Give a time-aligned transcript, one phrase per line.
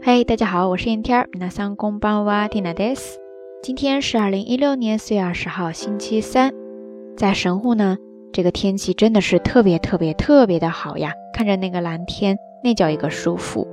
[0.00, 1.28] 嘿，大家好，我是燕天儿。
[1.32, 3.18] 那桑公邦哇蒂娜德斯。
[3.62, 6.52] 今天是二零一六年四月二十号，星期三。
[7.16, 7.98] 在神户呢，
[8.32, 11.12] 这个天气真的是特别特别特别的好呀！
[11.34, 13.66] 看着那个蓝天，那叫一个舒服。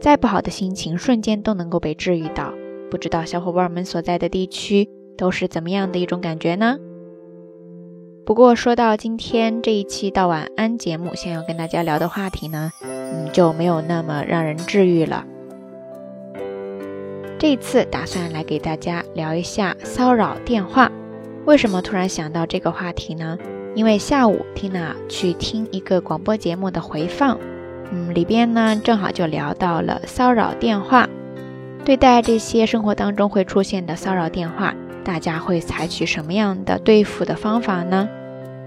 [0.00, 2.54] 再不好的心情，瞬间都能够被治愈到。
[2.88, 4.88] 不知道小伙伴们所在的地区
[5.18, 6.78] 都是怎么样的一种感觉呢？
[8.24, 15.26] 不过说到今天这一期到晚安节目，想要跟大家聊的话题呢，嗯，就没有那么让人治愈了。
[17.42, 20.88] 这次打算来给大家聊一下骚扰电话。
[21.44, 23.36] 为什么突然想到这个话题呢？
[23.74, 27.36] 因为下午 Tina 去听一个广播节目的回放，
[27.90, 31.08] 嗯，里边呢正好就聊到了骚扰电话。
[31.84, 38.08] 对待这些生活当中会出现的骚扰电话，大家会采取什么样的对付的方法呢？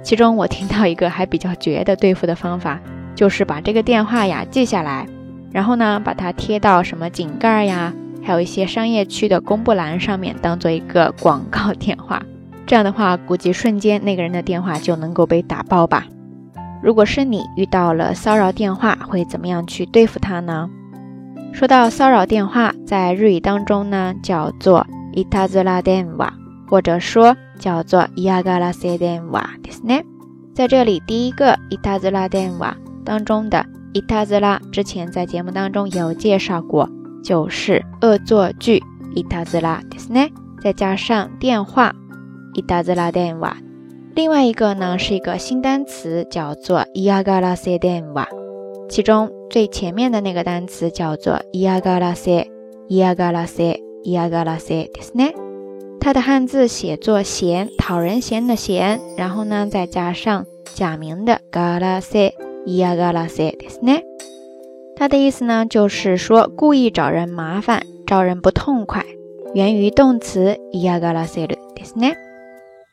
[0.04, 2.82] 其中我听到一个还比较绝的对付的方法，
[3.16, 5.08] 就是把这个电话呀记下来，
[5.54, 7.94] 然后呢把它贴到什么井盖呀。
[8.26, 12.22] 还有一些商业区的公布栏上面当做一个 广告电话，
[12.66, 16.08] 这样的话，估计瞬间那个人的电话就能够被打爆吧。
[16.82, 20.70] 如果是你遇到了骚扰电话，会怎么样去对付他呢？
[21.54, 26.34] 说到骚扰电话，在日语当中呢，叫做伊塔兹拉电话，
[26.68, 30.02] 或者说叫做伊亚嘎拉塞电话，对是呢。
[30.54, 36.90] 在这里，第一个伊塔兹拉电话当中的伊塔兹拉，之前在节目当中有介绍过。
[37.26, 38.82] 就是恶作剧，
[39.16, 40.30] 伊塔兹拉，对是呢，
[40.62, 41.92] 再加上电话，
[42.54, 43.58] 伊塔兹拉电话。
[44.14, 48.28] 另外一个呢是一个新单词，叫做伊亚嘎拉塞电话。
[48.88, 52.48] 其中最前面的那个单词叫做伊亚嘎拉塞，
[52.88, 55.26] 伊亚嘎拉塞，伊亚嘎拉塞，对是呢。
[56.00, 64.00] 它的汉字写作嫌，讨人嫌的嫌，然后呢再加上假名的嘎拉塞，伊亚嘎拉塞，对是呢。
[64.97, 69.05] 它的意思呢，就是说故意找人麻烦，招人不痛快，
[69.55, 72.17] 源于动词イヤガラセルですね。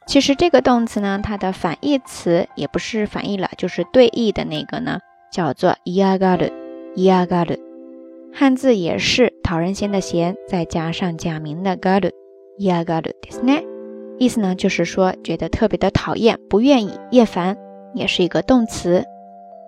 [0.07, 4.99] 其实这个动词呢，它的反义词也不是反义了，就是对义的那个呢，
[5.33, 6.51] 叫做イヤガル，
[6.95, 7.59] イヤガル。
[8.33, 12.11] 汉字也是讨人嫌的嫌，再加上假名的ガル，
[12.57, 13.65] イヤガルですね。
[14.17, 17.57] 意思呢，就是说觉得特别的讨厌，不愿意，厌烦，
[17.93, 19.03] 也是一个动词。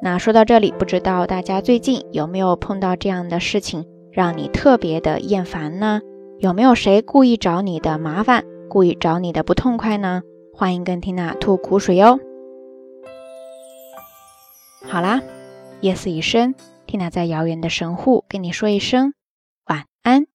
[0.05, 6.03] 那说到这里，不知道大家最近有没有碰到这样的事情，让你特别的厌烦呢？
[6.39, 10.21] 有没有谁故意找你的麻烦，故意找你的不痛快呢？
[10.53, 12.21] 欢迎跟缇娜吐苦水哟。
[14.85, 15.23] 好啦，
[15.81, 16.55] 夜色已深，
[16.87, 19.15] 缇娜在遥远的神户跟你说一声
[19.65, 20.27] 晚安。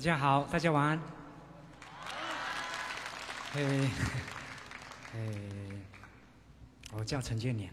[0.00, 0.98] 大家好，大家晚安。
[3.52, 3.90] 诶，
[5.12, 5.82] 诶，
[6.92, 7.70] 我叫陈建年。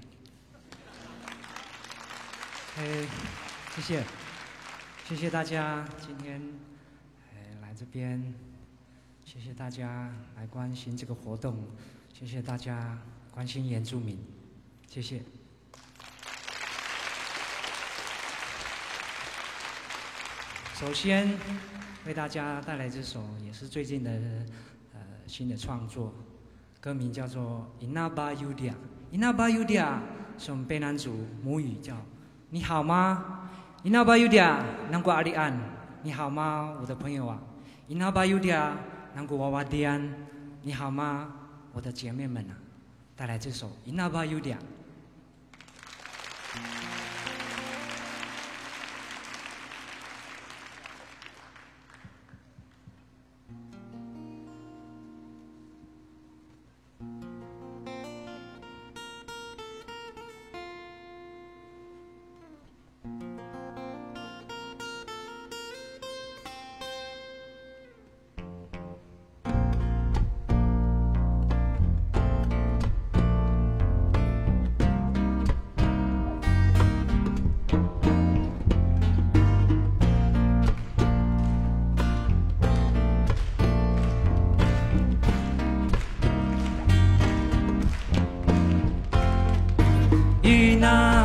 [2.80, 3.08] 诶，
[3.74, 4.04] 谢谢，
[5.08, 6.42] 谢谢大家今天
[7.62, 8.34] 来这边，
[9.24, 11.66] 谢谢大家来关心这个活动，
[12.14, 12.98] 谢谢大家
[13.32, 14.22] 关心原住民，
[14.90, 15.22] 谢谢。
[20.76, 21.34] 首先。
[22.08, 24.10] 为大家带来这首也是最近的
[24.94, 26.14] 呃新的创作，
[26.80, 28.72] 歌名叫做《Inaba Yudia》。
[29.12, 30.00] Inaba Yudia
[30.38, 31.14] 是我们卑南族
[31.44, 31.98] 母语，叫
[32.50, 33.50] 你好吗
[33.84, 34.58] ？Inaba Yudia，
[34.90, 35.60] 南国阿里安，
[36.02, 37.42] 你好吗，我的朋友啊
[37.90, 38.72] ？Inaba Yudia，
[39.14, 40.10] 南国娃娃迪安，
[40.62, 41.30] 你好吗，
[41.74, 42.56] 我的姐妹们啊？
[43.18, 44.56] 带来这首《Inaba Yudia》。
[90.48, 91.17] 济南。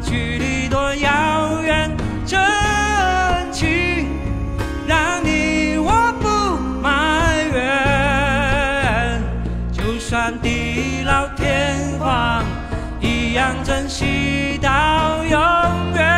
[0.00, 1.90] 距离多遥远，
[2.24, 2.40] 真
[3.52, 4.08] 情
[4.86, 9.20] 让你我不埋怨。
[9.72, 12.44] 就算地老天荒，
[13.00, 15.38] 一样珍惜到永
[15.94, 16.12] 远。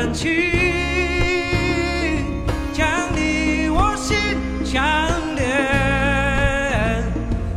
[0.00, 0.30] 感情
[2.72, 2.86] 将
[3.16, 4.16] 你我心
[4.64, 4.80] 相
[5.34, 7.02] 连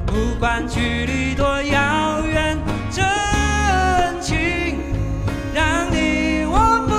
[0.07, 2.57] 不管距离多遥远
[2.89, 3.05] 真
[4.19, 4.75] 情
[5.53, 6.91] 让你我不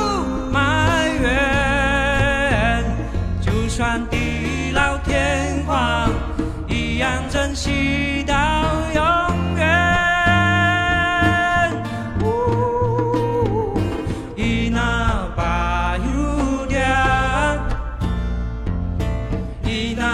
[0.52, 2.84] 埋怨。
[3.40, 6.08] 就算地老天荒
[6.68, 8.21] 一样真心
[19.72, 20.11] Medina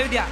[0.00, 0.24] 有点